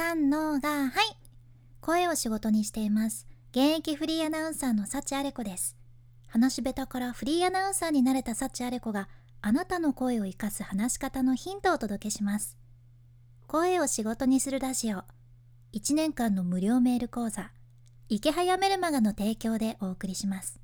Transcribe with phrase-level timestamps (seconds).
[0.00, 0.90] さんのがはい。
[1.82, 3.26] 声を仕事にしています。
[3.50, 5.76] 現役フリーアナウンサーの幸あれ子です。
[6.26, 9.10] 話し下手からフリーアナウンサーになれた幸あれ子が
[9.42, 12.56] あなたの声を生かす話し方のヒントをお届けします。
[13.46, 15.04] 声を仕事にするラジオ。
[15.74, 17.50] 1年間の無料メール講座。
[18.08, 20.58] 池早メルマガの提供でお送りします。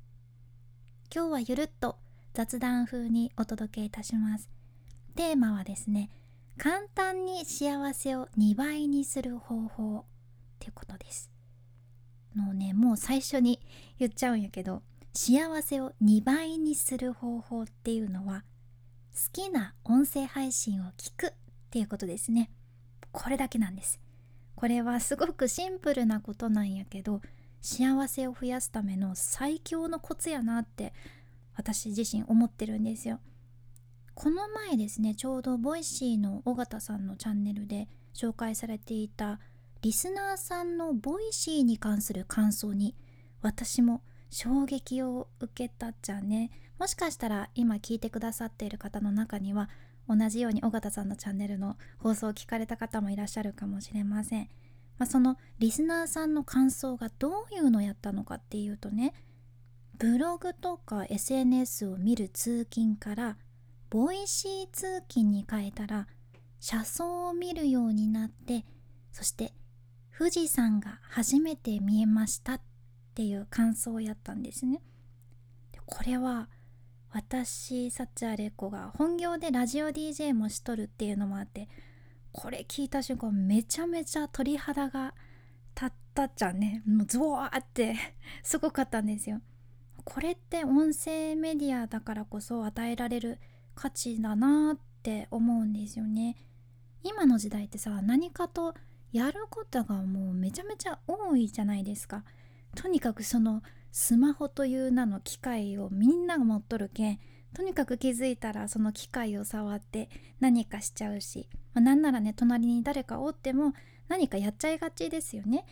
[1.13, 1.97] 今日はゆるっと
[2.33, 4.49] 雑談風にお届けいたします。
[5.15, 6.09] テーマはですね
[6.57, 10.03] 簡単に幸せを2倍にする方法っ
[10.59, 11.29] ていうことです。
[12.35, 13.59] のねもう最初に
[13.99, 14.83] 言っちゃうんやけど
[15.13, 18.43] 幸せを2倍にする方法っていうのは
[19.13, 21.33] 好きな音声配信を聞くっ
[21.71, 22.51] ていうことですね。
[23.11, 23.99] これだけなんです。
[24.55, 27.21] これはすごくシンプルなことなんやけど
[27.61, 30.93] 幸せを増やすための最強のコツやなって
[31.55, 33.19] 私自身思ってるんですよ。
[34.19, 39.39] この前ですねちょうど Voicy の尾形さんのチャンネルで紹介されていた
[39.83, 42.95] リスナーさんの Voicy に関する感想に
[43.43, 46.49] 私も衝撃を受けたっちゃね。
[46.79, 49.69] もしかしたら今聞いてくださっている方の中には
[50.09, 54.49] 同じように尾形さんのチャンネルの放送を聞かれた方もいらっしゃるかもしれません、
[54.97, 59.13] まあ、そのリスナーさんの感想がどういうのやったのかっていうとね
[59.97, 63.37] ブログとか SNS を見る通勤から
[63.89, 66.07] Voicy 通勤に変えたら
[66.59, 68.65] 車窓を見るようになって
[69.11, 69.53] そして
[70.17, 72.61] 富士山が初めて見えましたっ
[73.13, 74.81] ていう感想をやったんですね。
[75.71, 76.49] でこれは
[77.11, 81.69] 私サチアレコが本業でラジオ DJ もしとるっていうのもあって
[82.31, 85.13] これ聞いた瞬間めちゃめちゃ鳥肌が
[85.75, 86.83] 立ったっちゃね。
[86.87, 87.95] もうズワーって
[88.43, 89.41] すごかったんですよ。
[90.03, 93.39] これって音声メディアだからこそ与えられる
[93.77, 96.35] 価値だなって思うんですよね。
[97.03, 98.73] 今の時代ってさ何かと
[99.13, 102.23] やることがもうめちゃめちゃ多いじゃないですか。
[102.75, 103.61] とにかくその
[103.91, 107.19] スマホという名の機械をみんなが持っとるけん
[107.53, 110.09] とにかく気づいたらその機械を触って
[110.39, 113.73] 何かしちゃうし、まあ、なんならね隣に誰かおっても
[114.07, 115.65] 何かやっちゃいがちですよね。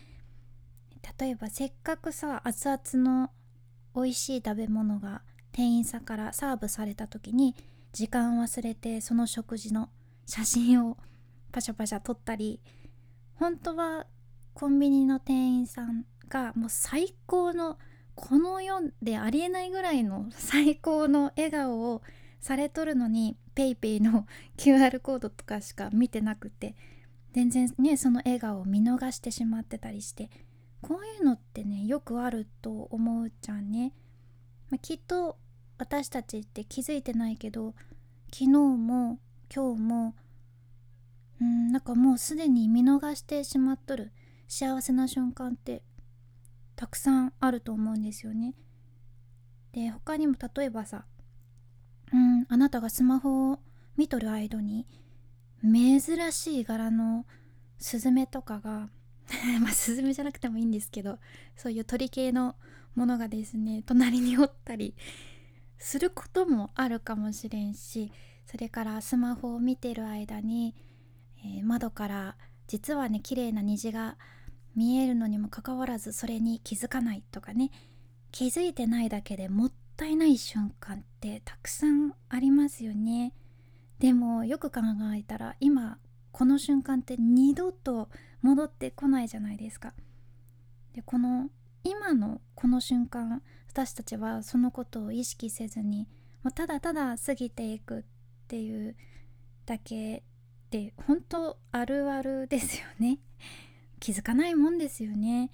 [1.18, 3.30] 例えばせっかくさ熱々の
[3.94, 5.22] 美味しい食べ物が
[5.52, 7.54] 店員さんからサーブされた時に
[7.96, 9.88] 時間忘れてその食事の
[10.26, 10.98] 写真を
[11.50, 12.60] パシャパシャ撮ったり
[13.36, 14.06] 本当は
[14.52, 17.78] コンビニの店員さんがもう最高の
[18.14, 22.02] この世でありえないぐらいの最高の笑顔を
[22.38, 24.26] されとるのに PayPay の
[24.58, 26.76] QR コードとかしか見てなくて
[27.32, 30.28] 全然ねその笑顔を見逃してしまってたりして
[30.82, 33.94] こういうのってねよくあると思うじゃんね、
[34.68, 35.38] ま、きっと
[35.78, 37.74] 私たちって気づいてないけど
[38.32, 39.18] 昨日も
[39.54, 40.14] 今日も
[41.40, 44.12] うんなんかもうすでに見逃してしまっとる
[44.48, 45.82] 幸せな瞬間って
[46.76, 48.54] たくさんあると思うんですよね。
[49.72, 51.04] で他にも例えばさ
[52.12, 53.58] うんあなたがスマホを
[53.96, 54.86] 見とる間に
[55.62, 56.00] 珍
[56.32, 57.26] しい柄の
[57.78, 58.88] スズメとかが
[59.60, 61.18] まあスズメじゃなくてもいいんですけど
[61.56, 62.56] そういう鳥系の
[62.94, 64.94] ものがですね隣におったり
[65.78, 68.12] することもあるかもしれんし
[68.46, 70.74] それからスマホを見てる間に、
[71.44, 74.16] えー、窓から実はね綺麗な虹が
[74.74, 77.70] 見えるのにもかかわらずそれに気づかないとかね
[78.30, 83.32] 気づいてないだけでもったいない瞬間ってたくさんありますよね。
[83.98, 84.80] でもよく考
[85.16, 85.98] えたら今
[86.32, 88.10] この瞬間って二度と
[88.42, 89.94] 戻ってこないじゃないですか。
[90.92, 91.48] でこの
[91.86, 96.08] 今のこの瞬間私たちはそのことを意識せずに
[96.42, 98.02] もうただただ過ぎていくっ
[98.48, 98.96] ていう
[99.66, 100.24] だけ
[100.70, 103.20] で本当あるあるですよね。
[104.00, 105.52] 気づかないもんですよね。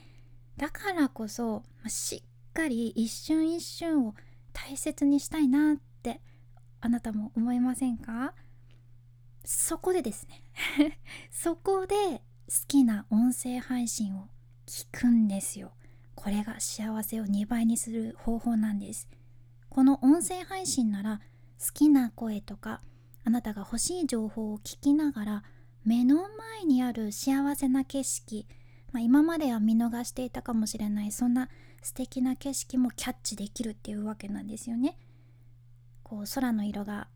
[0.56, 4.14] だからこそしっかり一瞬一瞬を
[4.54, 6.22] 大切にしたいなって
[6.80, 8.32] あなたも思いませんか？
[9.44, 10.42] そこでですね。
[11.30, 11.94] そこで
[12.48, 14.30] 好きな音声配信を
[14.64, 15.74] 聞くんですよ。
[16.22, 19.08] これが幸せを2倍にする方法なんです
[19.68, 21.20] この音声配信なら
[21.58, 22.80] 好きな声とか
[23.24, 25.42] あなたが欲しい情報を聞きながら
[25.84, 28.46] 目の前にある幸せな景色、
[28.92, 31.48] まあ、今までは見逃していたかもしれないそんな
[31.82, 34.96] 素敵な景色もキャッチできるっていうわけなんですよね。
[36.04, 37.08] こう空の色が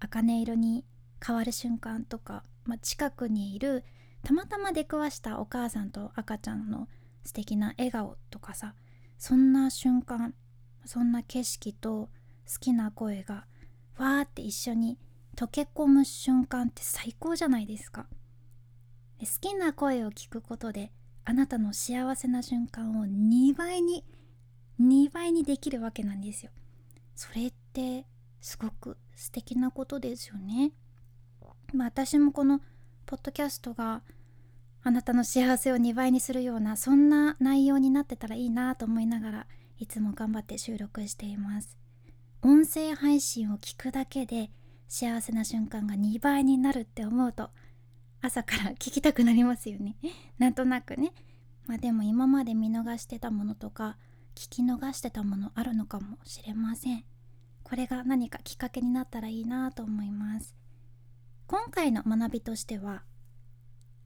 [0.00, 0.84] 茜色に
[1.24, 3.84] 変わる瞬間とか、まあ、近くにいる
[4.24, 6.88] たまたま出くわしたお母さんと赤ちゃんの
[7.24, 8.74] 素敵な笑顔とかさ
[9.18, 10.34] そんな瞬間
[10.84, 12.08] そんな景色と
[12.52, 13.46] 好きな声が
[13.96, 14.98] わーって一緒に
[15.36, 18.06] 溶け込む瞬間って最高じゃないですか。
[19.20, 20.90] 好きな声を聞くことで
[21.24, 24.04] あなたの幸せな瞬間を2倍に
[24.80, 26.50] 2倍にできるわけなんですよ。
[27.14, 28.06] それって
[28.40, 30.72] すごく素敵なことですよね。
[31.74, 32.60] まあ私もこの
[33.04, 34.02] ポッドキャストが
[34.82, 39.46] あなたの幸せを2倍にするようなそんな内容になってたらいいなと思いながら
[39.78, 41.76] いつも頑張って収録しています。
[42.42, 44.50] 音声配信を聞くだけで
[44.88, 47.50] 幸せな瞬間が2倍になるって思うと
[48.22, 49.96] 朝から聞きたくなりますよね。
[50.38, 51.12] なんとなくね。
[51.66, 53.98] まあでも今まで見逃してたものとか
[54.34, 57.04] 聞き逃してたものあるのかもしれません。
[57.62, 60.54] これが何かきっかけになったらいいなと思います。
[61.46, 63.02] 今回の学びとしては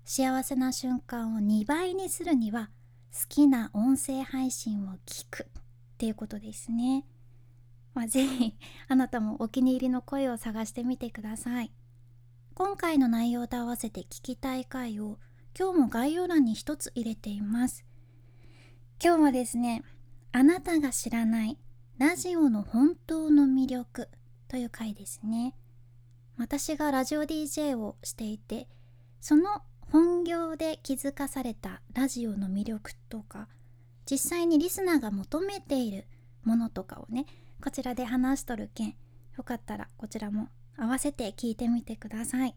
[0.04, 2.70] 幸せな瞬間を2倍にするには
[3.12, 5.46] 好きな音声配信を聞くっ
[5.96, 7.06] ていうことですね。
[7.94, 8.54] まあ、ぜひ
[8.88, 11.72] あなたもお気に入りの声を探してみてください。
[12.54, 15.18] 今回の内容と合わせて聞きたい回を
[15.58, 17.84] 今日も概要欄に一つ入れています。
[19.02, 19.82] 今日はですね、
[20.32, 21.58] あなたが知らない
[21.96, 24.08] ラジオの本当の魅力
[24.48, 25.56] という回ですね。
[26.36, 28.68] 私がラジオ DJ をしていて、
[29.20, 29.62] その
[29.94, 33.46] 本業で気づかされたラジオの魅力とか
[34.10, 36.08] 実際にリスナーが求めている
[36.42, 37.26] ものとかをね
[37.62, 38.96] こちらで話しとるけん
[39.36, 42.56] よかったらこちらも合わせて聞いてみてください。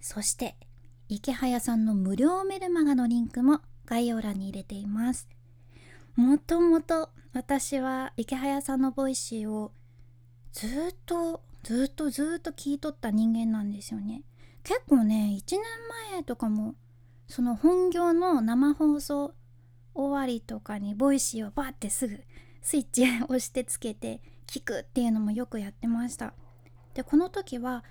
[0.00, 0.56] そして
[1.10, 5.28] 池早さんの無料メルマガのリンクも概要欄に入れています。
[6.16, 9.72] もともと私はイケハヤさんの Voicyを
[10.52, 10.70] ずっ
[11.04, 14.22] とずっとずっと聞いとった人間なんですよね。
[14.62, 15.60] 結構ね1年
[16.12, 16.74] 前とかも
[17.28, 19.34] その本業の生放送
[19.94, 22.20] 終わりとかに Voicyをバーってすぐ
[22.62, 26.34] スイッチ押してつけて聞くっていうのもよくやってました。
[26.94, 27.84] でこの時は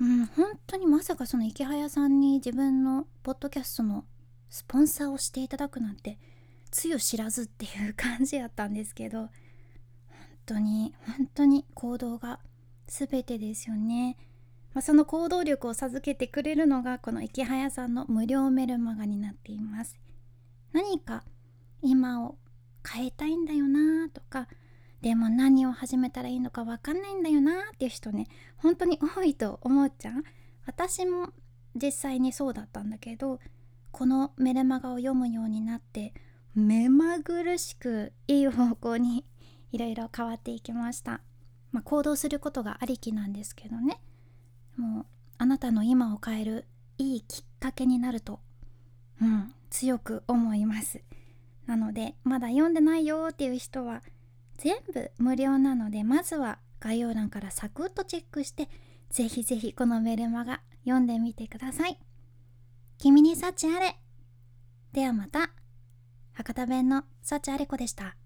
[0.00, 4.04] うん本当にまさかそのイケハヤさんに自分のポッドキャストの
[4.50, 6.18] スポンサーをしていただくなんて
[6.70, 9.30] つゆ知らずっていう感じやったんですけど本
[10.46, 12.40] 当に本当に行動が
[12.86, 14.16] 全てですよね。
[14.74, 19.98] まあ、その行動力を授けてくれるのがこの池早さんの無料メルマガになっています。
[20.72, 21.24] 何か
[21.80, 22.36] 今を
[22.86, 24.48] 変えたいんだよなとか
[25.00, 28.26] でも何を始めたらいいのか分かんないんだよなっていう人ね
[28.56, 30.24] 本当に多いと思っちゃう
[30.66, 31.28] 私も
[31.74, 33.38] 実際にそうだったんだけど
[33.92, 36.14] このメルマガを読むようになって
[36.54, 39.24] 目まぐるしくいい方向に
[39.72, 41.20] いろいろ変わっていきました、
[41.70, 44.00] まあ、行動することがありきなんですけどね。
[44.76, 45.06] もう
[45.38, 46.66] あなたの今を変える
[46.98, 48.40] いいきっかけになると
[49.20, 49.52] うん。
[49.70, 51.02] 強く思います。
[51.66, 54.02] なのでまだ読んでないよっていう人は
[54.58, 58.68] 全部無料なのでまずは概要欄からサクッとチェックして
[59.10, 61.98] ぜひぜひこのメルマガ読んでみてください。
[62.98, 63.96] 君に幸あれ。
[64.92, 65.50] ではまた。
[66.34, 68.16] 博多弁の幸あれ子でした